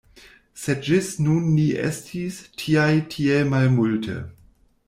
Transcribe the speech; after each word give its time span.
Sed 0.61 0.81
ĝis 0.87 1.09
nun 1.25 1.51
ni 1.59 1.67
estis 1.89 2.39
tiaj 2.63 2.89
tiel 3.15 3.49
malmulte. 3.55 4.21